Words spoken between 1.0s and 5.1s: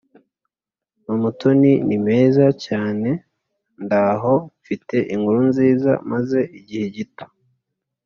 Umutoni Ni meza cyane ndaho Mfite